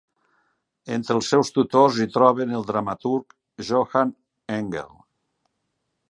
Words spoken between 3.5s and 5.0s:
Johann Engel.